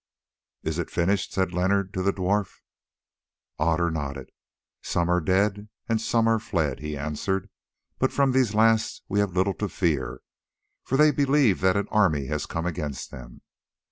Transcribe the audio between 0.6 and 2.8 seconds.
"Is it finished?" said Leonard to the dwarf.